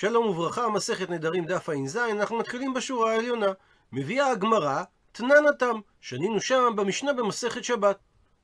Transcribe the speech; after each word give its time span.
שלום 0.00 0.26
וברכה, 0.26 0.68
מסכת 0.68 1.10
נדרים 1.10 1.44
דף 1.44 1.68
ע"ז, 1.68 1.96
אנחנו 1.96 2.38
מתחילים 2.38 2.74
בשורה 2.74 3.12
העליונה. 3.12 3.52
מביאה 3.92 4.30
הגמרא, 4.30 4.82
תנן 5.12 5.46
התם, 5.48 5.80
שנינו 6.00 6.40
שם 6.40 6.72
במשנה 6.76 7.12
במסכת 7.12 7.64
שבת. 7.64 7.98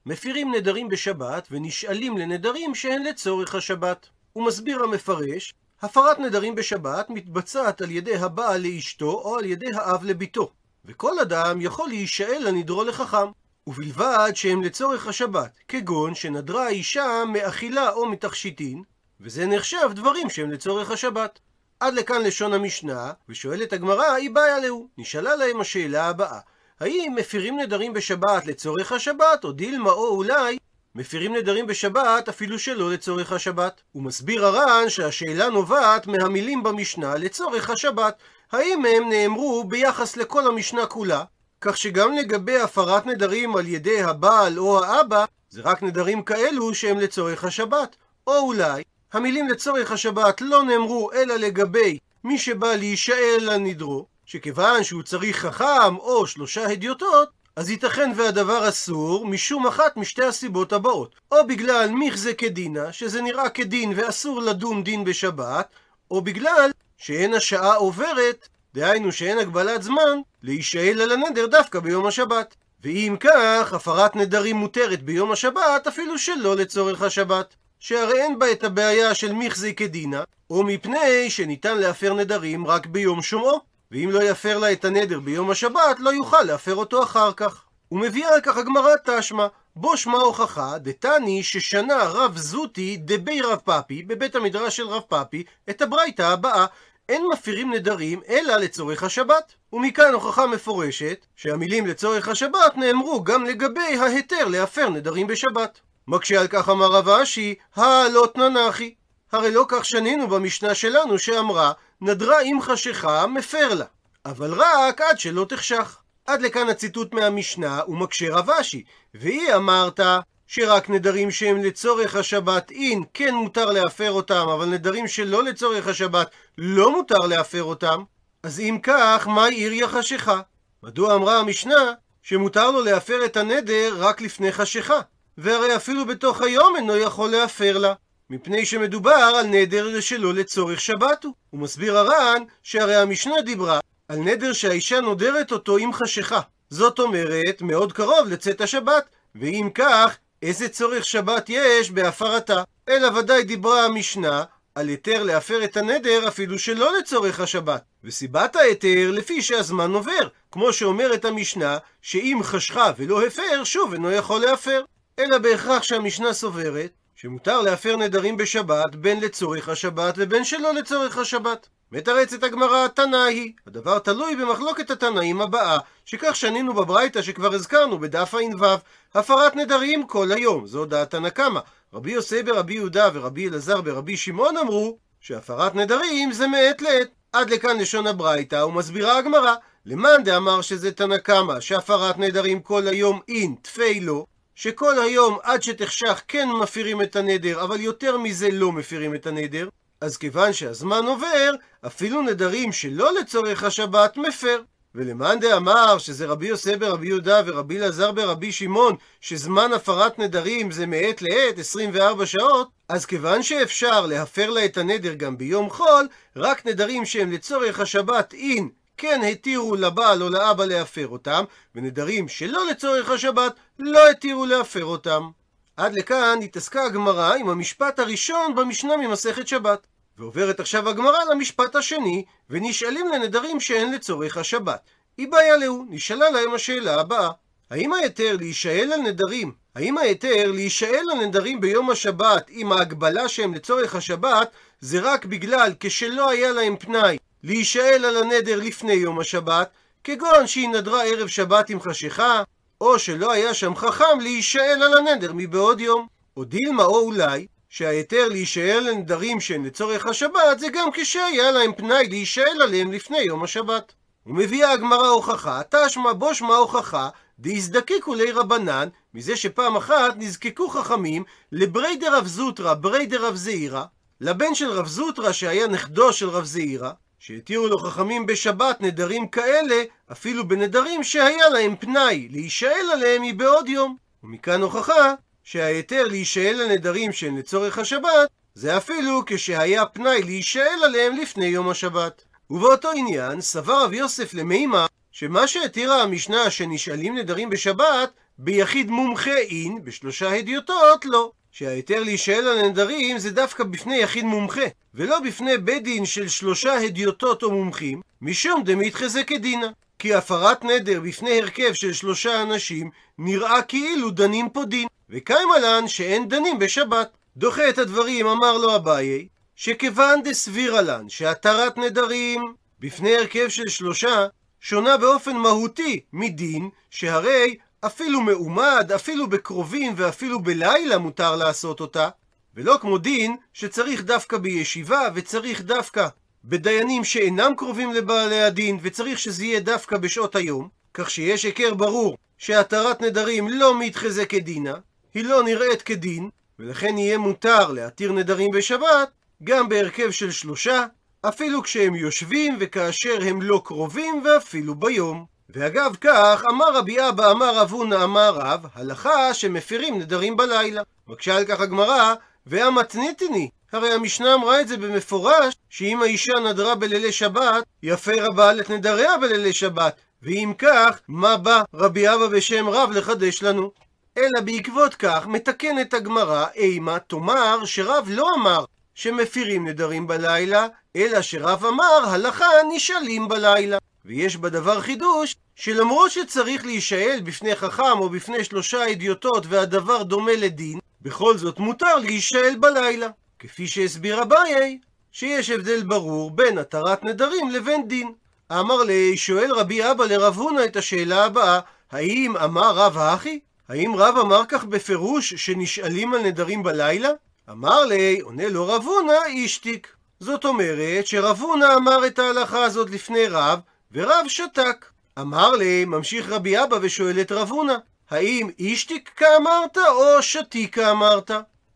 מפירים 0.07 0.55
נדרים 0.55 0.89
בשבת 0.89 1.49
ונשאלים 1.51 2.19
לנדרים 2.19 2.75
שהן 2.75 3.03
לצורך 3.03 3.55
השבת. 3.55 4.09
הוא 4.33 4.47
מסביר 4.47 4.83
המפרש, 4.83 5.55
הפרת 5.83 6.19
נדרים 6.19 6.55
בשבת 6.55 7.11
מתבצעת 7.11 7.81
על 7.81 7.91
ידי 7.91 8.17
הבעל 8.17 8.61
לאשתו 8.61 9.11
או 9.11 9.39
על 9.39 9.45
ידי 9.45 9.73
האב 9.75 10.05
לביתו, 10.05 10.51
וכל 10.85 11.19
אדם 11.19 11.61
יכול 11.61 11.89
להישאל 11.89 12.43
לנדרו 12.49 12.85
לחכם, 12.85 13.27
ובלבד 13.67 14.31
שהם 14.35 14.63
לצורך 14.63 15.07
השבת, 15.07 15.59
כגון 15.69 16.15
שנדרה 16.15 16.67
האישה 16.67 17.23
מאכילה 17.33 17.93
או 17.93 18.07
מתכשיטין, 18.07 18.83
וזה 19.21 19.47
נחשב 19.47 19.89
דברים 19.93 20.31
שהם 20.31 20.51
לצורך 20.51 20.91
השבת. 20.91 21.39
עד 21.81 21.95
לכאן 21.95 22.23
לשון 22.23 22.53
המשנה, 22.53 23.13
ושואלת 23.29 23.73
הגמרא, 23.73 24.13
היא 24.13 24.31
בעיה 24.31 24.59
להו. 24.59 24.89
נשאלה 24.99 25.37
להם 25.37 25.61
השאלה 25.61 26.07
הבאה, 26.07 26.39
האם 26.81 27.15
מפירים 27.17 27.61
נדרים 27.61 27.93
בשבת 27.93 28.47
לצורך 28.47 28.93
השבת, 28.93 29.45
או 29.45 29.53
דילמה 29.53 29.91
או 29.91 30.09
אולי 30.09 30.59
מפירים 30.95 31.37
נדרים 31.37 31.67
בשבת 31.67 32.29
אפילו 32.29 32.59
שלא 32.59 32.93
לצורך 32.93 33.33
השבת? 33.33 33.81
הוא 33.93 34.03
מסביר 34.03 34.47
הר"ן 34.47 34.89
שהשאלה 34.89 35.49
נובעת 35.49 36.07
מהמילים 36.07 36.63
במשנה 36.63 37.15
לצורך 37.15 37.71
השבת. 37.71 38.19
האם 38.53 38.85
הם 38.85 39.09
נאמרו 39.09 39.65
ביחס 39.65 40.17
לכל 40.17 40.47
המשנה 40.47 40.87
כולה, 40.87 41.25
כך 41.61 41.77
שגם 41.77 42.13
לגבי 42.13 42.61
הפרת 42.61 43.07
נדרים 43.07 43.57
על 43.57 43.67
ידי 43.67 44.03
הבעל 44.03 44.59
או 44.59 44.85
האבא, 44.85 45.25
זה 45.51 45.61
רק 45.65 45.83
נדרים 45.83 46.23
כאלו 46.23 46.75
שהם 46.75 47.01
לצורך 47.01 47.45
השבת. 47.45 47.97
או 48.27 48.39
אולי, 48.39 48.83
המילים 49.15 49.49
לצורך 49.49 49.93
השבת 49.93 50.41
לא 50.41 50.63
נאמרו 50.63 51.13
אלא 51.13 51.35
לגבי 51.37 51.99
מי 52.25 52.39
שבא 52.39 52.75
להישאל 52.75 53.49
על 53.53 53.59
נדרו, 53.59 54.07
שכיוון 54.27 54.85
שהוא 54.85 55.03
צריך 55.03 55.37
חכם 55.37 55.97
או 55.97 56.27
שלושה 56.27 56.71
הדיוטות, 56.71 57.29
אז 57.57 57.71
ייתכן 57.71 58.13
והדבר 58.17 58.69
אסור 58.69 59.27
משום 59.27 59.67
אחת 59.67 59.97
משתי 59.97 60.25
הסיבות 60.25 60.73
הבאות. 60.73 61.15
או 61.33 61.47
בגלל 61.47 61.91
מיכזה 61.91 62.35
כדינה, 62.35 62.93
שזה 62.93 63.23
נראה 63.23 63.49
כדין 63.49 63.93
ואסור 63.97 64.43
לדון 64.43 64.85
דין 64.85 65.05
בשבת, 65.05 65.69
או 66.11 66.21
בגלל 66.21 66.71
שאין 66.97 67.35
השעה 67.35 67.75
עוברת, 67.75 68.49
דהיינו 68.75 69.13
שאין 69.13 69.39
הגבלת 69.39 69.83
זמן, 69.83 70.19
להישאל 70.43 71.01
על 71.03 71.13
הנדר 71.13 71.47
דווקא 71.47 71.81
ביום 71.81 72.07
השבת. 72.07 72.55
ואם 72.83 73.17
כך, 73.21 73.73
הפרת 73.73 74.17
נדרים 74.17 74.57
מותרת 74.57 75.03
ביום 75.03 75.33
השבת 75.33 75.87
אפילו 75.89 76.19
שלא 76.19 76.57
לצורך 76.57 77.03
השבת. 77.03 77.55
שהרי 77.87 78.23
אין 78.23 78.39
בה 78.39 78.53
את 78.53 78.65
הבעיה 78.65 79.15
של 79.15 79.33
מיכזי 79.33 79.75
כדינה, 79.75 80.23
או 80.51 80.63
מפני 80.63 81.31
שניתן 81.31 81.79
להפר 81.79 82.15
נדרים 82.15 82.67
רק 82.67 82.87
ביום 82.87 83.23
שומעו, 83.23 83.61
ואם 83.91 84.11
לא 84.13 84.23
יפר 84.23 84.59
לה 84.59 84.73
את 84.73 84.85
הנדר 84.85 85.21
ביום 85.21 85.51
השבת, 85.51 85.97
לא 85.99 86.11
יוכל 86.11 86.43
להפר 86.43 86.75
אותו 86.75 87.03
אחר 87.03 87.33
כך. 87.33 87.63
ומביאה 87.93 88.35
על 88.35 88.41
כך 88.41 88.57
הגמרא 88.57 88.91
תשמע, 89.05 89.47
בו 89.77 89.97
שמע 89.97 90.19
הוכחה, 90.19 90.79
דתני 90.79 91.43
ששנה 91.43 92.05
רב 92.05 92.37
זוטי 92.37 92.97
דבי 92.97 93.41
רב 93.41 93.59
פאפי, 93.65 94.03
בבית 94.03 94.37
המדרש 94.37 94.77
של 94.77 94.89
רב 94.89 95.03
פאפי, 95.09 95.45
את 95.71 95.83
הברייתא 95.83 96.23
הבאה, 96.23 96.67
אין 97.09 97.23
מפירים 97.33 97.75
נדרים 97.75 98.21
אלא 98.29 98.57
לצורך 98.57 99.03
השבת. 99.03 99.55
ומכאן 99.73 100.13
הוכחה 100.13 100.47
מפורשת 100.47 101.27
שהמילים 101.37 101.87
לצורך 101.87 102.29
השבת 102.29 102.77
נאמרו 102.77 103.25
גם 103.25 103.45
לגבי 103.45 103.99
ההיתר 104.01 104.49
להפר 104.49 104.89
נדרים 104.89 105.27
בשבת. 105.27 105.81
מקשה 106.09 106.41
על 106.41 106.47
כך 106.47 106.69
אמר 106.69 106.87
רב 106.87 107.09
אשי, 107.09 107.55
הלא 107.77 108.29
תננחי. 108.35 108.95
הרי 109.33 109.51
לא 109.51 109.65
כך 109.69 109.85
שנינו 109.85 110.29
במשנה 110.29 110.75
שלנו 110.75 111.19
שאמרה, 111.19 111.73
נדרה 112.01 112.41
עם 112.45 112.61
חשיכה, 112.63 113.27
מפר 113.27 113.75
לה. 113.75 113.85
אבל 114.25 114.53
רק 114.53 115.01
עד 115.01 115.19
שלא 115.19 115.47
תחשך. 115.49 115.99
עד 116.27 116.43
לכאן 116.43 116.69
הציטוט 116.69 117.15
מהמשנה, 117.15 117.81
ומקשה 117.89 118.35
רב 118.35 118.51
אשי. 118.51 118.85
והיא 119.15 119.55
אמרת, 119.55 120.01
שרק 120.47 120.91
נדרים 120.91 121.31
שהם 121.31 121.63
לצורך 121.65 122.17
השבת 122.17 122.71
אין, 122.71 123.03
כן 123.15 123.35
מותר 123.35 123.71
להפר 123.71 124.13
אותם, 124.13 124.49
אבל 124.49 124.67
נדרים 124.67 125.09
שלא 125.09 125.45
לצורך 125.45 125.89
השבת, 125.89 126.31
לא 126.59 126.93
מותר 126.93 127.19
להפר 127.19 127.63
אותם. 127.63 128.03
אז 128.43 128.61
אם 128.61 128.79
כך, 128.83 129.29
מה 129.29 129.45
העיר 129.45 129.73
יחשיכה? 129.73 130.41
מדוע 130.83 131.15
אמרה 131.15 131.39
המשנה 131.39 131.93
שמותר 132.23 132.71
לו 132.71 132.85
להפר 132.85 133.25
את 133.25 133.37
הנדר 133.37 133.95
רק 133.99 134.21
לפני 134.21 134.53
חשיכה? 134.53 135.01
והרי 135.39 135.77
אפילו 135.77 136.07
בתוך 136.07 136.41
היום 136.41 136.77
אינו 136.77 136.97
יכול 136.97 137.31
להפר 137.31 137.79
לה, 137.79 137.95
מפני 138.31 138.67
שמדובר 138.67 139.33
על 139.39 139.47
נדר 139.47 140.01
שלא 140.01 140.35
לצורך 140.35 140.81
שבת 140.81 141.25
הוא. 141.25 141.35
הוא 141.51 141.61
מסביר 141.61 141.99
הר"ן 141.99 142.43
שהרי 142.63 142.97
המשנה 142.97 143.43
דיברה 143.43 143.81
על 144.09 144.19
נדר 144.19 144.53
שהאישה 144.53 145.01
נודרת 145.01 145.53
אותו 145.53 145.77
עם 145.77 145.93
חשיכה. 145.93 146.41
זאת 146.71 146.99
אומרת, 146.99 147.63
מאוד 147.63 147.93
קרוב 147.93 148.29
לצאת 148.29 148.61
השבת, 148.61 149.05
ואם 149.35 149.69
כך, 149.75 150.17
איזה 150.43 150.69
צורך 150.69 151.05
שבת 151.05 151.47
יש 151.49 151.91
בהפרתה? 151.91 152.63
אלא 152.89 153.19
ודאי 153.19 153.45
דיברה 153.45 153.85
המשנה 153.85 154.45
על 154.75 154.89
היתר 154.89 155.23
להפר 155.23 155.65
את 155.65 155.77
הנדר 155.77 156.29
אפילו 156.29 156.59
שלא 156.59 156.99
לצורך 156.99 157.41
השבת. 157.41 157.83
וסיבת 158.05 158.57
ההיתר 158.57 159.11
לפי 159.11 159.43
שהזמן 159.43 159.91
עובר, 159.91 160.29
כמו 160.53 160.73
שאומרת 160.73 161.25
המשנה, 161.25 161.79
שאם 162.03 162.41
חשכה 162.43 162.93
ולא 162.97 163.27
הפר, 163.27 163.65
שוב 163.65 163.93
אינו 163.93 164.11
יכול 164.11 164.41
להפר. 164.41 164.83
אלא 165.19 165.39
בהכרח 165.39 165.83
שהמשנה 165.83 166.33
סוברת 166.33 166.91
שמותר 167.15 167.61
להפר 167.61 167.97
נדרים 167.97 168.37
בשבת 168.37 168.95
בין 168.95 169.21
לצורך 169.21 169.69
השבת 169.69 170.15
ובין 170.17 170.45
שלא 170.45 170.75
לצורך 170.75 171.19
השבת. 171.19 171.69
מתרצת 171.93 172.43
הגמרא 172.43 172.85
התנא 172.85 173.17
היא, 173.17 173.53
הדבר 173.67 173.99
תלוי 173.99 174.37
במחלוקת 174.37 174.91
התנאים 174.91 175.41
הבאה, 175.41 175.79
שכך 176.05 176.37
שנינו 176.37 176.75
בברייתא 176.75 177.23
שכבר 177.23 177.55
הזכרנו 177.55 177.99
בדף 177.99 178.35
ע"ו, 178.35 178.67
הפרת 179.15 179.57
נדרים 179.57 180.07
כל 180.07 180.33
היום, 180.33 180.67
זו 180.67 180.85
דעת 180.85 181.11
תנא 181.11 181.29
קמא. 181.29 181.61
רבי 181.93 182.13
יוסי 182.13 182.43
ברבי 182.43 182.75
יהודה 182.75 183.09
ורבי 183.13 183.49
אלעזר 183.49 183.81
ברבי 183.81 184.17
שמעון 184.17 184.57
אמרו 184.57 184.99
שהפרת 185.21 185.75
נדרים 185.75 186.33
זה 186.33 186.47
מעת 186.47 186.83
לעת. 186.83 187.09
עד 187.33 187.51
לכאן 187.51 187.79
לשון 187.79 188.07
הברייתא 188.07 188.57
ומסבירה 188.65 189.19
הגמרא, 189.19 189.55
למאן 189.87 190.25
דאמר 190.25 190.61
שזה 190.61 190.93
תנא 190.93 191.19
קמא, 191.19 191.61
שהפרת 191.61 192.19
נדרים 192.19 192.61
כל 192.61 192.89
היום 192.89 193.21
אין 193.29 193.55
תפי 193.63 194.01
לו, 194.01 194.27
שכל 194.55 194.99
היום 194.99 195.39
עד 195.43 195.63
שתחשך 195.63 196.23
כן 196.29 196.49
מפירים 196.63 197.03
את 197.03 197.17
הנדר, 197.17 197.63
אבל 197.63 197.81
יותר 197.81 198.19
מזה 198.19 198.49
לא 198.53 198.73
מפירים 198.73 199.15
את 199.15 199.27
הנדר, 199.27 199.69
אז 200.01 200.17
כיוון 200.17 200.53
שהזמן 200.53 201.07
עובר, 201.07 201.55
אפילו 201.87 202.23
נדרים 202.23 202.73
שלא 202.73 203.15
לצורך 203.21 203.65
השבת 203.65 204.17
מפר. 204.17 204.63
ולמאן 204.95 205.41
דאמר 205.41 205.99
שזה 205.99 206.27
רבי 206.27 206.47
יוסי 206.47 206.77
ברבי 206.77 207.07
יהודה 207.07 207.43
ורבי 207.47 207.79
אלעזר 207.79 208.13
ברבי 208.13 208.53
שמעון, 208.53 208.97
שזמן 209.21 209.73
הפרת 209.73 210.19
נדרים 210.19 210.71
זה 210.71 210.87
מעת 210.87 211.23
לעת 211.23 211.59
24 211.59 212.27
שעות, 212.27 212.69
אז 212.89 213.07
כיוון 213.07 213.43
שאפשר 213.43 214.07
להפר 214.07 214.51
לה 214.51 214.65
את 214.65 214.77
הנדר 214.77 215.15
גם 215.15 215.39
ביום 215.39 215.71
חול, 215.71 216.09
רק 216.37 216.67
נדרים 216.67 217.05
שהם 217.05 217.33
לצורך 217.33 217.81
השבת 217.81 218.35
אין 218.35 218.69
כן 218.97 219.21
התירו 219.31 219.77
לבעל 219.77 220.23
או 220.23 220.29
לאבא 220.29 220.65
להפר 220.65 221.09
אותם, 221.09 221.45
ונדרים 221.75 222.29
שלא 222.29 222.67
לצורך 222.71 223.11
השבת 223.11 223.53
לא 223.79 224.11
התירו 224.11 224.47
להפר 224.47 224.85
אותם. 224.85 225.31
עד 225.77 225.95
לכאן 225.95 226.39
התעסקה 226.43 226.85
הגמרא 226.85 227.35
עם 227.35 227.49
המשפט 227.49 227.99
הראשון 227.99 228.55
במשנה 228.55 228.97
ממסכת 228.97 229.49
שבת. 229.49 229.87
ועוברת 230.19 230.61
עכשיו 230.61 230.89
הגמרא 230.89 231.25
למשפט 231.31 231.77
השני, 231.77 232.25
ונשאלים 232.51 233.09
לנדרים 233.09 233.61
שהן 233.61 233.93
לצורך 233.93 234.37
השבת. 234.37 234.81
היא 235.17 235.29
בעיה 235.29 235.57
להו, 235.57 235.87
נשאלה 235.91 236.31
להם 236.31 236.55
השאלה 236.55 237.01
הבאה. 237.01 237.31
האם 237.71 237.93
ההיתר 237.93 238.37
להישאל 238.39 238.93
על 238.93 239.01
נדרים, 239.01 239.53
האם 239.75 239.99
ההיתר 239.99 240.53
להישאל 240.53 241.07
על 241.13 241.27
נדרים 241.27 241.61
ביום 241.61 241.91
השבת 241.91 242.47
עם 242.49 242.73
ההגבלה 242.73 243.29
שהם 243.29 243.55
לצורך 243.55 243.95
השבת, 243.95 244.51
זה 244.81 245.01
רק 245.01 245.25
בגלל 245.25 245.73
כשלא 245.81 246.31
היה 246.31 246.53
להם 246.53 246.77
פנאי 246.77 247.19
להישאל 247.45 248.05
על 248.05 248.17
הנדר 248.17 248.57
לפני 248.57 248.93
יום 248.93 249.21
השבת, 249.21 249.71
כגון 250.05 250.47
שהיא 250.47 250.69
נדרה 250.69 251.05
ערב 251.05 251.29
שבת 251.29 251.71
עם 251.71 251.81
חשיכה, 251.81 252.43
או 252.81 252.99
שלא 252.99 253.33
היה 253.33 253.55
שם 253.55 253.77
חכם 253.77 254.21
להישאל 254.21 254.83
על 254.83 254.97
הנדר 254.97 255.33
מבעוד 255.35 255.81
יום. 255.81 256.07
או 256.37 256.45
דילמה 256.45 256.85
או 256.85 256.99
אולי, 256.99 257.47
שההיתר 257.69 258.29
להישאל 258.29 258.89
על 258.89 258.95
נדרים 258.95 259.41
שהן 259.41 259.65
לצורך 259.65 260.07
השבת, 260.07 260.59
זה 260.59 260.69
גם 260.69 260.89
כשהיה 260.93 261.51
להם 261.51 261.73
פנאי 261.73 262.09
להישאל 262.09 262.63
עליהם 262.63 262.93
לפני 262.93 263.19
יום 263.19 263.45
השבת. 263.45 263.93
ומביאה 264.27 264.73
הגמרא 264.73 265.09
הוכחה, 265.09 265.61
תשמע 265.71 266.13
בו 266.13 266.35
שמע 266.35 266.57
הוכחה, 266.57 267.09
דהזדקקו 267.39 268.15
לי 268.15 268.33
רבנן, 268.33 268.89
מזה 269.15 269.37
שפעם 269.37 269.77
אחת 269.77 270.15
נזקקו 270.17 270.69
חכמים 270.69 271.25
לברי 271.53 271.97
דרב 271.97 272.27
זוטרא, 272.27 272.75
ברי 272.75 273.07
דרב 273.07 273.35
זעירא, 273.35 273.85
לבן 274.21 274.55
של 274.55 274.71
רב 274.71 274.87
זוטרא 274.87 275.33
שהיה 275.33 275.67
נכדו 275.67 276.13
של 276.13 276.29
רב 276.29 276.45
זעירא, 276.45 276.91
שהתירו 277.27 277.67
לו 277.67 277.79
חכמים 277.79 278.27
בשבת 278.27 278.81
נדרים 278.81 279.29
כאלה, 279.29 279.83
אפילו 280.13 280.49
בנדרים 280.49 281.03
שהיה 281.03 281.49
להם 281.49 281.77
פנאי, 281.77 282.29
להישאל 282.31 282.91
עליהם 282.93 283.23
מבעוד 283.23 283.69
יום. 283.69 283.97
ומכאן 284.25 284.63
הוכחה 284.63 285.15
שההיתר 285.45 286.09
להישאל 286.09 286.61
על 286.61 286.73
נדרים 286.73 287.13
שהן 287.13 287.37
לצורך 287.39 287.79
השבת, 287.79 288.31
זה 288.55 288.77
אפילו 288.77 289.23
כשהיה 289.27 289.87
פנאי 289.87 290.23
להישאל 290.23 290.85
עליהם 290.85 291.17
לפני 291.17 291.47
יום 291.47 291.69
השבת. 291.69 292.25
ובאותו 292.51 292.91
עניין, 292.91 293.41
סבר 293.41 293.85
רב 293.85 293.93
יוסף 293.93 294.35
למימה, 294.35 294.87
שמה 295.13 295.47
שהתירה 295.47 296.03
המשנה 296.03 296.51
שנשאלים 296.51 297.19
נדרים 297.19 297.51
בשבת, 297.51 298.13
ביחיד 298.39 298.91
מומחה 298.91 299.37
אין, 299.37 299.85
בשלושה 299.85 300.35
הדיוטות, 300.35 301.05
לא. 301.05 301.33
שההיתר 301.57 302.03
להישאל 302.03 302.49
על 302.49 302.59
הנדרים 302.59 303.19
זה 303.19 303.31
דווקא 303.31 303.65
בפני 303.65 303.97
יחיד 303.97 304.25
מומחה, 304.25 304.65
ולא 304.95 305.21
בפני 305.21 305.59
בית 305.59 305.83
דין 305.83 306.05
של 306.05 306.29
שלושה 306.29 306.75
הדיוטות 306.75 307.43
או 307.43 307.51
מומחים, 307.51 308.01
משום 308.23 308.63
דמיתחזה 308.65 309.25
כדינה. 309.25 309.67
כי 309.99 310.15
הפרת 310.15 310.65
נדר 310.65 311.01
בפני 311.01 311.41
הרכב 311.41 311.73
של 311.73 311.93
שלושה 311.93 312.43
אנשים 312.43 312.91
נראה 313.19 313.63
כאילו 313.63 314.11
דנים 314.11 314.49
פה 314.49 314.65
דין, 314.65 314.89
וקיימה 315.11 315.59
לן 315.59 315.89
שאין 315.89 316.29
דנים 316.29 316.59
בשבת. 316.59 317.11
דוחה 317.37 317.69
את 317.69 317.79
הדברים, 317.79 318.27
אמר 318.27 318.59
לו 318.59 318.77
אביי, 318.77 319.29
שכיוון 319.57 320.23
דסבירה 320.23 320.83
לן 320.83 321.09
שהתרת 321.09 321.79
נדרים 321.79 322.55
בפני 322.81 323.17
הרכב 323.17 323.49
של 323.49 323.69
שלושה 323.69 324.27
שונה 324.61 324.97
באופן 324.97 325.37
מהותי 325.37 326.01
מדין 326.13 326.69
שהרי 326.91 327.57
אפילו 327.87 328.21
מעומד, 328.21 328.93
אפילו 328.95 329.27
בקרובים 329.27 329.93
ואפילו 329.97 330.41
בלילה 330.41 330.99
מותר 330.99 331.37
לעשות 331.37 331.81
אותה, 331.81 332.09
ולא 332.55 332.79
כמו 332.81 332.99
דין 332.99 333.37
שצריך 333.53 334.05
דווקא 334.05 334.39
בישיבה 334.39 335.09
וצריך 335.15 335.63
דווקא 335.63 336.09
בדיינים 336.45 337.05
שאינם 337.05 337.53
קרובים 337.57 337.93
לבעלי 337.93 338.43
הדין 338.43 338.79
וצריך 338.83 339.19
שזה 339.19 339.45
יהיה 339.45 339.61
דווקא 339.61 339.97
בשעות 339.97 340.37
היום, 340.37 340.69
כך 340.95 341.11
שיש 341.11 341.43
היכר 341.43 341.75
ברור 341.75 342.17
שהתרת 342.39 343.01
נדרים 343.01 343.49
לא 343.49 343.79
מתחזה 343.81 344.27
כדינה, 344.27 344.75
היא 345.15 345.25
לא 345.25 345.43
נראית 345.43 345.83
כדין, 345.83 346.31
ולכן 346.59 346.99
יהיה 346.99 347.19
מותר 347.19 347.73
להתיר 347.73 348.13
נדרים 348.13 348.51
בשבת 348.51 349.11
גם 349.45 349.69
בהרכב 349.69 350.11
של 350.11 350.31
שלושה, 350.31 350.87
אפילו 351.29 351.63
כשהם 351.63 351.95
יושבים 351.95 352.57
וכאשר 352.61 353.19
הם 353.23 353.43
לא 353.43 353.63
קרובים 353.65 354.23
ואפילו 354.25 354.75
ביום. 354.75 355.34
ואגב 355.55 355.97
כך, 356.01 356.43
אמר 356.51 356.77
רבי 356.77 357.09
אבא, 357.09 357.31
אמר 357.31 357.59
רב 357.59 357.71
הונא, 357.71 358.05
אמר 358.05 358.35
רב, 358.35 358.67
הלכה 358.75 359.35
שמפירים 359.35 359.99
נדרים 359.99 360.37
בלילה. 360.37 360.83
מקשה 361.09 361.37
על 361.37 361.45
כך 361.45 361.61
הגמרא, 361.61 362.15
והמתניתני. 362.47 363.51
הרי 363.73 363.93
המשנה 363.93 364.35
אמרה 364.35 364.61
את 364.61 364.69
זה 364.69 364.77
במפורש, 364.77 365.55
שאם 365.71 366.03
האישה 366.03 366.33
נדרה 366.49 366.75
בלילי 366.75 367.13
שבת, 367.13 367.65
יפר 367.83 368.27
הבעל 368.27 368.61
את 368.61 368.71
נדריה 368.71 369.19
בלילי 369.19 369.53
שבת. 369.53 369.97
ואם 370.23 370.53
כך, 370.59 371.01
מה 371.09 371.37
בא 371.37 371.63
רבי 371.75 372.09
אבא 372.09 372.27
בשם 372.27 372.69
רב 372.69 372.91
לחדש 372.91 373.43
לנו? 373.43 373.71
אלא 374.19 374.41
בעקבות 374.45 374.95
כך 374.95 375.27
מתקנת 375.27 375.95
הגמרא 375.95 376.47
אימה 376.55 376.99
תאמר 376.99 377.65
שרב 377.65 378.05
לא 378.11 378.31
אמר 378.35 378.65
שמפירים 378.95 379.69
נדרים 379.69 380.07
בלילה, 380.07 380.67
אלא 380.97 381.23
שרב 381.23 381.65
אמר 381.65 382.01
הלכה 382.05 382.47
נשאלים 382.75 383.29
בלילה. 383.29 383.79
ויש 384.05 384.37
בדבר 384.37 384.81
חידוש, 384.81 385.37
שלמרות 385.55 386.11
שצריך 386.11 386.65
להישאל 386.65 387.21
בפני 387.25 387.57
חכם 387.57 387.99
או 387.99 388.09
בפני 388.09 388.45
שלושה 388.45 388.93
אדיוטות 388.93 389.47
והדבר 389.49 390.03
דומה 390.03 390.33
לדין, 390.37 390.79
בכל 391.03 391.39
זאת 391.39 391.59
מותר 391.59 391.97
להישאל 391.97 392.55
בלילה. 392.61 393.09
כפי 393.39 393.67
שהסביר 393.67 394.23
אביי, 394.23 394.79
שיש 395.13 395.51
הבדל 395.51 395.83
ברור 395.83 396.31
בין 396.31 396.59
התרת 396.59 397.05
נדרים 397.05 397.51
לבין 397.51 397.89
דין. 397.89 398.13
אמר 398.53 398.83
לי, 398.83 399.17
שואל 399.17 399.53
רבי 399.53 399.91
אבא 399.91 400.05
לרב 400.05 400.37
הונא 400.37 400.65
את 400.65 400.77
השאלה 400.77 401.25
הבאה, 401.25 401.61
האם 401.93 402.37
אמר 402.37 402.75
רב 402.75 402.99
האחי? 402.99 403.39
האם 403.69 403.95
רב 403.97 404.19
אמר 404.19 404.43
כך 404.49 404.65
בפירוש 404.65 405.35
שנשאלים 405.35 406.15
על 406.15 406.23
נדרים 406.23 406.63
בלילה? 406.63 407.09
אמר 407.51 407.85
לי, 407.85 408.21
עונה 408.21 408.49
לו 408.49 408.67
רב 408.67 408.83
הונא, 408.85 409.25
אישתיק. 409.27 409.89
זאת 410.21 410.45
אומרת 410.45 411.07
שרב 411.07 411.41
הונא 411.41 411.75
אמר 411.77 412.07
את 412.07 412.19
ההלכה 412.19 412.65
הזאת 412.65 412.91
לפני 412.91 413.27
רב, 413.27 413.59
ורב 413.95 414.25
שתק. 414.29 414.87
אמר 415.19 415.51
לי, 415.51 415.85
ממשיך 415.85 416.29
רבי 416.29 416.63
אבא 416.63 416.79
ושואל 416.83 417.21
את 417.21 417.33
רב 417.33 417.51
הונא, 417.51 417.75
האם 418.11 418.51
אישתיק 418.59 419.11
כאמרת 419.17 419.79
או 419.79 420.23
שתיק 420.23 420.75
כאמרת? 420.75 421.31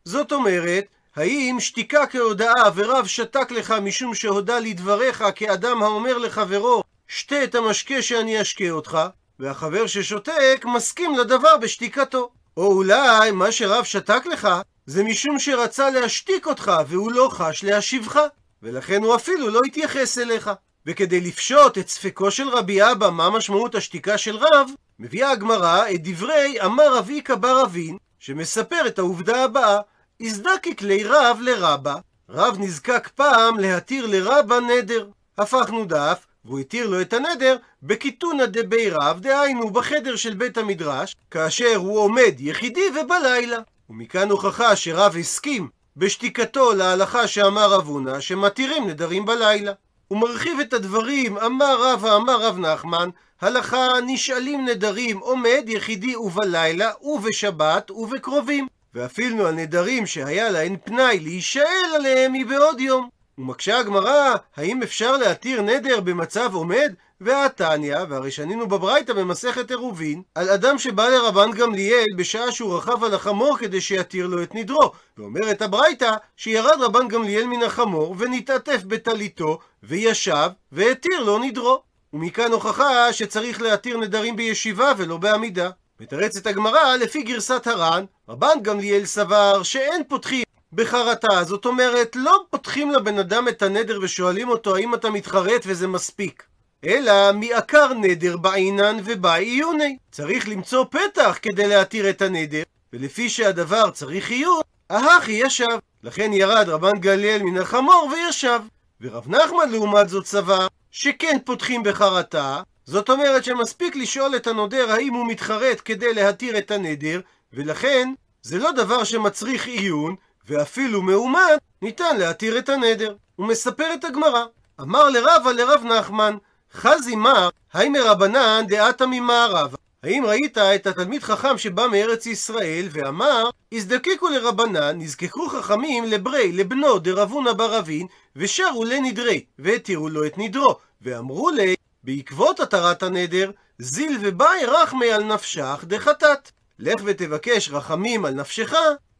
זאת 0.04 0.32
אומרת, 0.32 0.84
האם 1.16 1.56
שתיקה 1.60 2.06
כהודאה 2.06 2.70
ורב 2.74 3.06
שתק 3.06 3.50
לך 3.50 3.70
משום 3.70 4.14
שהודה 4.14 4.58
לדבריך 4.58 5.24
כאדם 5.34 5.82
האומר 5.82 6.18
לחברו, 6.18 6.82
שתה 7.08 7.44
את 7.44 7.54
המשקה 7.54 8.02
שאני 8.02 8.40
אשקה 8.40 8.70
אותך, 8.70 8.98
והחבר 9.38 9.86
ששותק 9.86 10.64
מסכים 10.64 11.18
לדבר 11.18 11.56
בשתיקתו. 11.56 12.30
או 12.56 12.72
אולי 12.72 13.30
מה 13.30 13.52
שרב 13.52 13.84
שתק 13.84 14.26
לך 14.26 14.48
זה 14.86 15.04
משום 15.04 15.38
שרצה 15.38 15.90
להשתיק 15.90 16.46
אותך 16.46 16.72
והוא 16.88 17.12
לא 17.12 17.28
חש 17.32 17.64
להשיבך, 17.64 18.20
ולכן 18.62 19.02
הוא 19.02 19.14
אפילו 19.14 19.50
לא 19.50 19.60
התייחס 19.66 20.18
אליך. 20.18 20.50
וכדי 20.90 21.20
לפשוט 21.20 21.78
את 21.78 21.88
ספקו 21.88 22.30
של 22.30 22.48
רבי 22.48 22.92
אבא 22.92 23.10
מה 23.10 23.30
משמעות 23.30 23.74
השתיקה 23.74 24.18
של 24.18 24.36
רב, 24.36 24.70
מביאה 24.98 25.30
הגמרא 25.30 25.90
את 25.94 26.02
דברי 26.02 26.56
אמר 26.64 26.94
רב 26.96 27.10
איכא 27.14 27.34
בר 27.34 27.62
אבין, 27.64 27.96
שמספר 28.18 28.86
את 28.86 28.98
העובדה 28.98 29.44
הבאה: 29.44 29.80
הזדקיק 30.20 30.82
לי 30.82 31.04
רב 31.04 31.38
לרבה, 31.40 31.96
רב 32.28 32.56
נזקק 32.58 33.08
פעם 33.14 33.58
להתיר 33.58 34.06
לרבה 34.06 34.60
נדר. 34.60 35.08
הפכנו 35.38 35.84
דף, 35.84 36.26
והוא 36.44 36.58
התיר 36.58 36.86
לו 36.86 37.00
את 37.00 37.12
הנדר 37.12 37.56
בקיתונא 37.82 38.46
דבי 38.46 38.90
רב, 38.90 39.20
דהיינו 39.20 39.70
בחדר 39.70 40.16
של 40.16 40.34
בית 40.34 40.58
המדרש, 40.58 41.16
כאשר 41.30 41.76
הוא 41.76 41.98
עומד 41.98 42.34
יחידי 42.38 42.88
ובלילה. 43.00 43.58
ומכאן 43.90 44.30
הוכחה 44.30 44.76
שרב 44.76 45.16
הסכים 45.20 45.68
בשתיקתו 45.96 46.72
להלכה 46.72 47.28
שאמר 47.28 47.70
רב 47.70 47.86
הונא, 47.86 48.20
שמתירים 48.20 48.88
נדרים 48.88 49.26
בלילה. 49.26 49.72
הוא 50.08 50.18
מרחיב 50.18 50.60
את 50.60 50.72
הדברים, 50.72 51.38
אמר 51.38 51.76
רב 51.80 52.06
אמר 52.06 52.40
רב 52.40 52.58
נחמן, 52.58 53.08
הלכה 53.40 53.88
נשאלים 54.06 54.64
נדרים 54.64 55.18
עומד 55.18 55.64
יחידי 55.66 56.16
ובלילה 56.16 56.90
ובשבת 57.02 57.90
ובקרובים. 57.90 58.66
ואפילו 58.94 59.48
הנדרים 59.48 60.06
שהיה 60.06 60.50
להן 60.50 60.76
פנאי 60.84 61.20
להישאל 61.20 61.94
עליהם 61.94 62.32
מבעוד 62.32 62.80
יום. 62.80 63.08
ומקשה 63.38 63.78
הגמרא, 63.78 64.34
האם 64.56 64.82
אפשר 64.82 65.16
להתיר 65.16 65.62
נדר 65.62 66.00
במצב 66.00 66.54
עומד? 66.54 66.94
והתניא, 67.20 67.96
והרי 68.08 68.30
שנינו 68.30 68.68
בברייתא 68.68 69.12
במסכת 69.12 69.70
עירובין, 69.70 70.22
על 70.34 70.50
אדם 70.50 70.78
שבא 70.78 71.08
לרבן 71.08 71.50
גמליאל 71.50 72.06
בשעה 72.16 72.52
שהוא 72.52 72.76
רכב 72.76 73.04
על 73.04 73.14
החמור 73.14 73.58
כדי 73.58 73.80
שיתיר 73.80 74.26
לו 74.26 74.42
את 74.42 74.54
נדרו. 74.54 74.92
ואומרת 75.18 75.62
הברייתא 75.62 76.14
שירד 76.36 76.80
רבן 76.80 77.08
גמליאל 77.08 77.46
מן 77.46 77.62
החמור 77.62 78.14
ונתעטף 78.18 78.82
בטליתו 78.86 79.58
וישב 79.82 80.48
והתיר 80.72 81.22
לו 81.22 81.38
נדרו. 81.38 81.82
ומכאן 82.12 82.52
הוכחה 82.52 83.12
שצריך 83.12 83.62
להתיר 83.62 83.98
נדרים 83.98 84.36
בישיבה 84.36 84.92
ולא 84.96 85.16
בעמידה. 85.16 85.70
מתרצת 86.00 86.46
הגמרא 86.46 86.96
לפי 86.96 87.22
גרסת 87.22 87.66
הר"ן, 87.66 88.04
רבן 88.28 88.62
גמליאל 88.62 89.04
סבר 89.04 89.62
שאין 89.62 90.02
פותחים 90.08 90.44
בחרטה, 90.72 91.44
זאת 91.44 91.66
אומרת 91.66 92.16
לא 92.16 92.44
פותחים 92.50 92.90
לבן 92.90 93.18
אדם 93.18 93.48
את 93.48 93.62
הנדר 93.62 93.98
ושואלים 94.02 94.48
אותו 94.48 94.76
האם 94.76 94.94
אתה 94.94 95.10
מתחרט 95.10 95.62
וזה 95.66 95.86
מספיק. 95.86 96.42
אלא 96.84 97.32
מעקר 97.32 97.94
נדר 97.94 98.36
בעינן 98.36 98.96
ובעיוני. 99.04 99.96
צריך 100.10 100.48
למצוא 100.48 100.84
פתח 100.90 101.38
כדי 101.42 101.68
להתיר 101.68 102.10
את 102.10 102.22
הנדר, 102.22 102.62
ולפי 102.92 103.28
שהדבר 103.28 103.90
צריך 103.90 104.30
עיון, 104.30 104.60
ההכי 104.90 105.32
ישב. 105.32 105.78
לכן 106.02 106.32
ירד 106.32 106.68
רבן 106.68 106.98
גליאל 106.98 107.42
מן 107.42 107.58
החמור 107.58 108.10
וישב. 108.12 108.60
ורב 109.00 109.28
נחמן 109.28 109.70
לעומת 109.70 110.08
זאת 110.08 110.26
סבר 110.26 110.66
שכן 110.90 111.36
פותחים 111.44 111.82
בחרטה, 111.82 112.62
זאת 112.84 113.10
אומרת 113.10 113.44
שמספיק 113.44 113.96
לשאול 113.96 114.36
את 114.36 114.46
הנודר 114.46 114.92
האם 114.92 115.14
הוא 115.14 115.26
מתחרט 115.26 115.82
כדי 115.84 116.14
להתיר 116.14 116.58
את 116.58 116.70
הנדר, 116.70 117.20
ולכן 117.52 118.12
זה 118.42 118.58
לא 118.58 118.72
דבר 118.72 119.04
שמצריך 119.04 119.66
עיון, 119.66 120.14
ואפילו 120.48 121.02
מאומת 121.02 121.60
ניתן 121.82 122.16
להתיר 122.16 122.58
את 122.58 122.68
הנדר. 122.68 123.14
הוא 123.36 123.46
מספר 123.46 123.94
את 123.94 124.04
הגמרא. 124.04 124.44
אמר 124.80 125.08
לרבה 125.08 125.52
לרב 125.52 125.84
נחמן, 125.84 126.36
חזי 126.74 127.16
מר, 127.16 127.48
היי 127.72 127.88
מרבנן 127.88 128.64
דעתה 128.68 129.06
ממערב. 129.06 129.74
האם 130.02 130.24
ראית 130.26 130.58
את 130.58 130.86
התלמיד 130.86 131.22
חכם 131.22 131.58
שבא 131.58 131.86
מארץ 131.86 132.26
ישראל 132.26 132.88
ואמר, 132.90 133.50
הזדקקו 133.72 134.28
לרבנן, 134.28 134.98
נזקקו 134.98 135.48
חכמים 135.48 136.04
לברי, 136.04 136.52
לבנו 136.52 136.98
דרבונה 136.98 137.54
ברבין, 137.54 138.06
ושרו 138.36 138.84
לנדרי, 138.84 139.44
והתירו 139.58 140.08
לו 140.08 140.26
את 140.26 140.38
נדרו, 140.38 140.76
ואמרו 141.02 141.50
לי, 141.50 141.74
בעקבות 142.04 142.60
התרת 142.60 143.02
הנדר, 143.02 143.50
זיל 143.78 144.18
ובאי 144.20 144.64
רחמי 144.66 145.12
על 145.12 145.24
נפשך 145.24 145.84
דחטאת. 145.86 146.50
לך 146.78 147.00
ותבקש 147.04 147.70
רחמים 147.70 148.24
על 148.24 148.34
נפשך, 148.34 148.74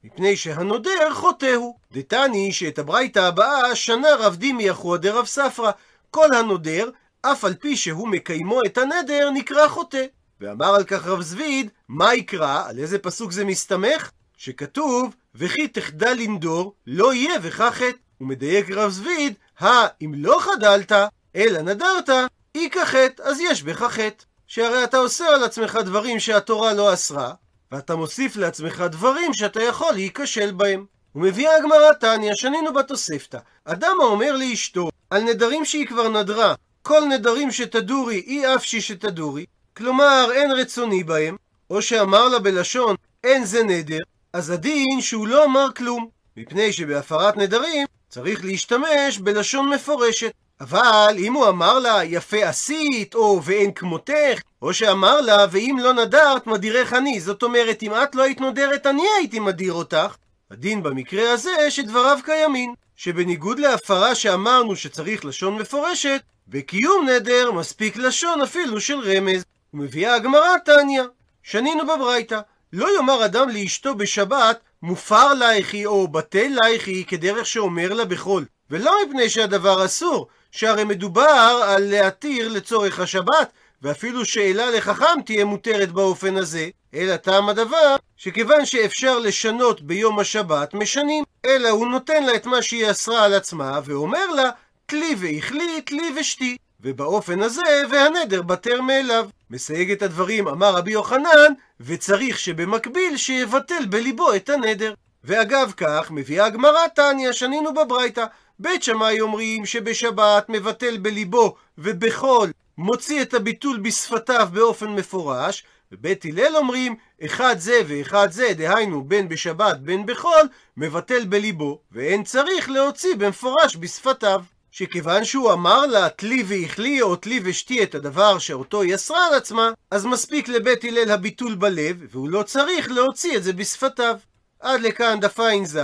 מפני 0.05 0.37
שהנודר 0.37 1.15
חוטא 1.15 1.55
הוא. 1.55 1.75
דתני 1.93 2.53
שאת 2.53 2.79
הברייתא 2.79 3.19
הבאה 3.19 3.77
שנה 3.77 4.09
רב 4.19 4.37
דימי 4.37 4.71
אחוה 4.71 4.99
דרב 4.99 5.27
ספרא. 5.27 5.71
כל 6.11 6.35
הנודר, 6.35 6.91
אף 7.23 7.45
על 7.45 7.55
פי 7.55 7.77
שהוא 7.77 8.09
מקיימו 8.09 8.65
את 8.67 8.79
הנדר, 8.79 9.31
נקרא 9.35 9.69
חוטא. 9.69 10.05
ואמר 10.41 10.75
על 10.75 10.85
כך 10.85 11.07
רב 11.07 11.23
זביד, 11.23 11.71
מה 11.89 12.15
יקרא? 12.15 12.69
על 12.69 12.79
איזה 12.79 12.99
פסוק 12.99 13.33
זה 13.33 13.45
מסתמך? 13.45 14.11
שכתוב, 14.37 15.15
וכי 15.35 15.69
תחדל 15.69 16.13
לנדור, 16.13 16.75
לא 16.87 17.15
יהיה 17.15 17.35
וכך 17.43 17.75
חטא. 17.75 17.99
ומדייק 18.21 18.71
רב 18.71 18.91
זביד, 18.91 19.35
הא 19.59 19.87
אם 20.03 20.13
לא 20.17 20.39
חדלת, 20.41 20.93
אלא 21.37 21.63
נדרת, 21.63 22.11
איכא 22.55 22.85
חטא, 22.85 23.23
אז 23.23 23.41
יש 23.41 23.63
בך 23.63 23.83
חטא. 23.83 24.25
שהרי 24.47 24.85
אתה 24.85 24.97
עושה 24.97 25.27
על 25.29 25.45
עצמך 25.45 25.79
דברים 25.85 26.21
שהתורה 26.21 26.75
לא 26.75 26.95
אסרה, 26.95 27.33
ואתה 27.73 27.97
מוסיף 27.97 28.37
לעצמך 28.37 28.85
דברים 28.91 29.35
שאתה 29.35 29.63
יכול 29.63 29.93
להיכשל 29.93 30.51
בהם. 30.51 30.87
ומביאה 31.15 31.57
הגמרא 31.57 31.93
תניא, 31.93 32.35
שנינו 32.35 32.73
בתוספתא. 32.73 33.39
אדם 33.65 33.97
האומר 34.01 34.37
לאשתו, 34.37 34.89
על 35.11 35.23
נדרים 35.23 35.65
שהיא 35.65 35.87
כבר 35.87 36.09
נדרה, 36.09 36.55
כל 36.83 37.05
נדרים 37.05 37.51
שתדורי, 37.51 38.23
אי 38.27 38.55
אפשי 38.55 38.81
שתדורי, 38.81 39.47
כלומר 39.77 40.29
אין 40.33 40.51
רצוני 40.51 41.05
בהם, 41.05 41.37
או 41.71 41.83
שאמר 41.83 42.29
לה 42.29 42.39
בלשון, 42.39 42.97
אין 43.25 43.45
זה 43.45 43.63
נדר, 43.63 43.99
אז 44.33 44.51
הדין 44.51 45.01
שהוא 45.01 45.29
לא 45.29 45.45
אמר 45.45 45.67
כלום, 45.77 46.09
מפני 46.37 46.73
שבהפרת 46.73 47.37
נדרים 47.37 47.87
צריך 48.09 48.45
להשתמש 48.45 49.19
בלשון 49.19 49.71
מפורשת. 49.71 50.33
אבל 50.61 51.15
אם 51.19 51.33
הוא 51.33 51.49
אמר 51.49 51.79
לה 51.79 52.05
יפה 52.05 52.49
עשית, 52.49 53.15
או 53.15 53.41
ואין 53.45 53.73
כמותך, 53.73 54.41
או 54.63 54.75
שאמר 54.75 55.21
לה 55.21 55.47
ואם 55.51 55.77
לא 55.83 55.93
נדרת 55.93 56.47
מדירך 56.47 56.93
אני, 56.93 57.21
זאת 57.21 57.43
אומרת 57.43 57.83
אם 57.83 57.95
את 57.95 58.15
לא 58.15 58.23
היית 58.23 58.41
נודרת 58.41 58.87
אני 58.87 59.03
הייתי 59.19 59.41
מדיר 59.41 59.73
אותך, 59.73 60.17
הדין 60.51 60.83
במקרה 60.83 61.33
הזה 61.33 61.71
שדבריו 61.71 62.19
קיימים, 62.25 62.75
שבניגוד 62.97 63.59
להפרה 63.59 64.15
שאמרנו 64.15 64.77
שצריך 64.77 65.25
לשון 65.25 65.55
מפורשת, 65.55 66.21
בקיום 66.51 67.09
נדר 67.09 67.53
מספיק 67.53 67.97
לשון 67.97 68.41
אפילו 68.41 68.81
של 68.81 68.99
רמז. 68.99 69.45
ומביאה 69.75 70.15
הגמרא 70.15 70.59
תניא, 70.65 71.03
שנינו 71.43 71.87
בברייתא, 71.87 72.41
לא 72.73 72.97
יאמר 72.97 73.25
אדם 73.25 73.49
לאשתו 73.49 73.95
בשבת 73.95 74.61
מופר 74.83 75.35
לייכי 75.35 75.87
או 75.87 76.09
בטל 76.09 76.53
לייכי 76.63 77.05
כדרך 77.05 77.47
שאומר 77.47 77.95
לה 77.95 78.05
בחול, 78.05 78.45
ולא 78.71 78.93
מפני 79.07 79.29
שהדבר 79.29 79.85
אסור, 79.85 80.29
שהרי 80.53 80.85
מדובר 80.85 81.63
על 81.69 81.83
להתיר 81.91 82.49
לצורך 82.49 83.01
השבת, 83.01 83.53
ואפילו 83.83 84.25
שאלה 84.25 84.71
לחכם 84.71 85.23
תהיה 85.27 85.45
מותרת 85.45 85.93
באופן 85.93 86.37
הזה, 86.37 86.69
אלא 86.95 87.17
טעם 87.17 87.49
הדבר 87.49 87.97
שכיוון 88.17 88.67
שאפשר 88.67 89.19
לשנות 89.19 89.81
ביום 89.81 90.19
השבת, 90.19 90.75
משנים. 90.75 91.25
אלא 91.45 91.69
הוא 91.69 91.87
נותן 91.87 92.25
לה 92.25 92.35
את 92.35 92.47
מה 92.47 92.63
שהיא 92.63 92.91
אסרה 92.91 93.25
על 93.25 93.35
עצמה, 93.35 93.81
ואומר 93.85 94.31
לה, 94.31 94.51
תלי 94.91 95.15
ואכלי, 95.19 95.81
תלי 95.81 96.13
ושתי. 96.21 96.57
ובאופן 96.81 97.43
הזה, 97.43 97.83
והנדר 97.91 98.43
בטר 98.43 98.81
מאליו. 98.81 99.29
מסייג 99.51 99.91
את 99.91 100.03
הדברים, 100.03 100.49
אמר 100.49 100.75
רבי 100.75 100.93
יוחנן, 100.93 101.53
וצריך 101.81 102.39
שבמקביל 102.39 103.17
שיבטל 103.17 103.87
בליבו 103.89 104.35
את 104.35 104.49
הנדר. 104.49 104.95
ואגב 105.25 105.73
כך, 105.77 106.11
מביאה 106.11 106.47
הגמרא 106.47 106.87
תניא, 106.95 107.33
שנינו 107.33 107.75
בברייתא. 107.75 108.25
בית 108.59 108.83
שמאי 108.83 109.21
אומרים 109.21 109.67
שבשבת 109.67 110.47
מבטל 110.49 110.99
בליבו 110.99 111.55
ובחול 111.79 112.51
מוציא 112.79 113.23
את 113.23 113.35
הביטול 113.35 113.79
בשפתיו 113.79 114.49
באופן 114.53 114.89
מפורש, 114.89 115.65
ובית 115.93 116.25
הלל 116.25 116.57
אומרים, 116.57 116.97
אחד 117.25 117.59
זה 117.59 117.81
ואחד 117.87 118.29
זה, 118.31 118.49
דהיינו 118.57 119.05
בין 119.05 119.29
בשבת 119.29 119.77
בין 119.77 120.07
בחול, 120.07 120.49
מבטל 120.77 121.25
בליבו, 121.25 121.81
ואין 121.93 122.25
צריך 122.25 122.71
להוציא 122.71 123.15
במפורש 123.15 123.77
בשפתיו. 123.77 124.43
שכיוון 124.79 125.25
שהוא 125.25 125.53
אמר 125.53 125.87
לה 125.87 126.09
תלי 126.09 126.45
ואכלי 126.47 127.03
או 127.03 127.17
תלי 127.17 127.41
ושתי 127.45 127.83
את 127.83 127.95
הדבר 127.95 128.39
שאותו 128.39 128.83
היא 128.83 128.95
אסרה 128.95 129.27
על 129.27 129.35
עצמה, 129.35 129.71
אז 129.91 130.07
מספיק 130.07 130.49
לבית 130.49 130.85
הלל 130.85 131.11
הביטול 131.11 131.55
בלב, 131.55 131.97
והוא 132.11 132.29
לא 132.29 132.43
צריך 132.43 132.91
להוציא 132.91 133.37
את 133.37 133.43
זה 133.43 133.53
בשפתיו. 133.53 134.17
עד 134.61 134.81
לכאן 134.81 135.21
דף 135.21 135.41
ע"ז. 135.41 135.79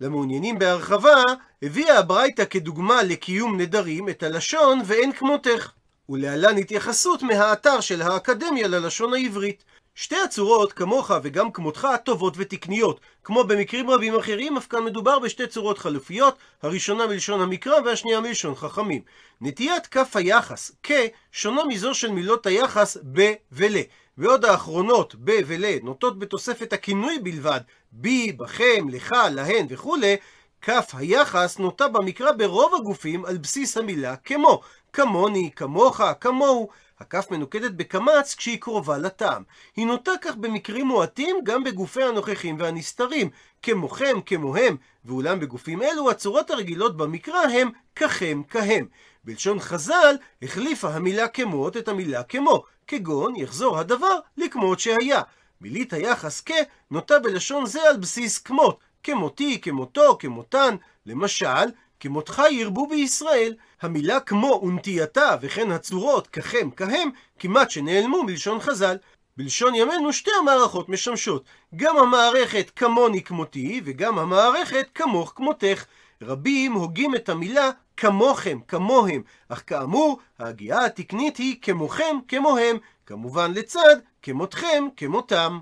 למעוניינים 0.00 0.58
בהרחבה, 0.58 1.22
הביאה 1.62 1.98
הברייתא 1.98 2.44
כדוגמה 2.44 3.02
לקיום 3.02 3.60
נדרים 3.60 4.08
את 4.08 4.22
הלשון 4.22 4.80
ואין 4.84 5.12
כמותך. 5.12 5.72
ולהלן 6.08 6.58
התייחסות 6.58 7.22
מהאתר 7.22 7.80
של 7.80 8.02
האקדמיה 8.02 8.68
ללשון 8.68 9.14
העברית. 9.14 9.64
שתי 10.00 10.16
הצורות, 10.16 10.72
כמוך 10.72 11.10
וגם 11.22 11.52
כמותך, 11.52 11.88
טובות 12.04 12.34
ותקניות. 12.36 13.00
כמו 13.24 13.44
במקרים 13.44 13.90
רבים 13.90 14.14
אחרים, 14.14 14.56
אף 14.56 14.66
כאן 14.66 14.84
מדובר 14.84 15.18
בשתי 15.18 15.46
צורות 15.46 15.78
חלופיות, 15.78 16.38
הראשונה 16.62 17.06
מלשון 17.06 17.40
המקרא 17.40 17.80
והשנייה 17.84 18.20
מלשון 18.20 18.54
חכמים. 18.54 19.02
נטיית 19.40 19.86
כף 19.86 20.16
היחס, 20.16 20.72
כ, 20.82 20.92
שונה 21.32 21.64
מזו 21.64 21.94
של 21.94 22.10
מילות 22.10 22.46
היחס 22.46 22.96
ב 23.12 23.32
ול. 23.52 23.76
ועוד 24.18 24.44
האחרונות, 24.44 25.14
ב 25.24 25.30
ול, 25.46 25.64
נוטות 25.82 26.18
בתוספת 26.18 26.72
הכינוי 26.72 27.18
בלבד, 27.18 27.60
בי, 27.92 28.32
בכם, 28.32 28.88
לך, 28.88 29.14
להן 29.30 29.66
וכולי, 29.68 30.16
כף 30.62 30.90
היחס 30.92 31.58
נוטה 31.58 31.88
במקרא 31.88 32.32
ברוב 32.32 32.74
הגופים 32.74 33.24
על 33.24 33.38
בסיס 33.38 33.76
המילה 33.76 34.16
כמו, 34.16 34.60
כמוני, 34.92 35.50
כמוך, 35.56 36.00
כמוהו. 36.20 36.68
הכף 37.00 37.30
מנוקדת 37.30 37.70
בקמץ 37.70 38.34
כשהיא 38.34 38.60
קרובה 38.60 38.98
לטעם. 38.98 39.42
היא 39.76 39.86
נוטה 39.86 40.12
כך 40.20 40.36
במקרים 40.36 40.86
מועטים 40.86 41.36
גם 41.44 41.64
בגופי 41.64 42.02
הנוכחים 42.02 42.56
והנסתרים, 42.58 43.30
כמוכם, 43.62 44.20
כמוהם, 44.26 44.76
ואולם 45.04 45.40
בגופים 45.40 45.82
אלו 45.82 46.10
הצורות 46.10 46.50
הרגילות 46.50 46.96
במקרא 46.96 47.40
הם 47.40 47.70
ככם, 47.96 48.42
כהם. 48.50 48.86
בלשון 49.24 49.60
חז"ל 49.60 50.16
החליפה 50.42 50.88
המילה 50.88 51.28
כמות 51.28 51.76
את 51.76 51.88
המילה 51.88 52.22
כמו, 52.22 52.64
כגון 52.86 53.36
יחזור 53.36 53.78
הדבר 53.78 54.18
לכמות 54.36 54.80
שהיה. 54.80 55.22
מילית 55.60 55.92
היחס 55.92 56.42
כ 56.46 56.50
נוטה 56.90 57.18
בלשון 57.18 57.66
זה 57.66 57.82
על 57.82 57.96
בסיס 57.96 58.38
כמות, 58.38 58.78
כמותי, 59.02 59.60
כמותו, 59.60 60.16
כמותן, 60.20 60.76
למשל, 61.06 61.66
כמותך 62.00 62.42
ירבו 62.50 62.86
בישראל. 62.86 63.54
המילה 63.82 64.20
כמו 64.20 64.60
ונטייתה 64.64 65.36
וכן 65.40 65.70
הצורות 65.72 66.26
ככם 66.26 66.70
כהם 66.70 67.08
כמעט 67.38 67.70
שנעלמו 67.70 68.22
מלשון 68.22 68.60
חז"ל. 68.60 68.96
בלשון 69.36 69.74
ימינו 69.74 70.12
שתי 70.12 70.30
המערכות 70.40 70.88
משמשות, 70.88 71.44
גם 71.76 71.96
המערכת 71.96 72.70
כמוני 72.76 73.22
כמותי 73.22 73.80
וגם 73.84 74.18
המערכת 74.18 74.86
כמוך 74.94 75.32
כמותך. 75.36 75.84
רבים 76.22 76.72
הוגים 76.72 77.14
את 77.14 77.28
המילה 77.28 77.70
כמוכם, 77.96 78.58
כמוהם, 78.68 79.22
אך 79.48 79.62
כאמור, 79.66 80.18
ההגיעה 80.38 80.84
התקנית 80.84 81.36
היא 81.36 81.56
כמוכם, 81.62 82.16
כמוהם, 82.28 82.76
כמובן 83.06 83.52
לצד 83.54 83.96
כמותכם, 84.22 84.84
כמותם. 84.96 85.56